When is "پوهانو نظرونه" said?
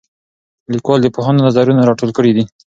1.15-1.81